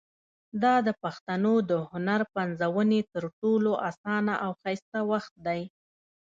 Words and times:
دا 0.63 0.75
د 0.87 0.89
پښتنو 1.01 1.53
د 1.69 1.71
هنر 1.89 2.21
پنځونې 2.35 2.99
تر 3.13 3.23
ټولو 3.39 3.71
اسانه 3.89 4.33
او 4.45 4.51
ښایسته 4.61 4.99
وخت 5.11 5.33
دی. 5.47 5.61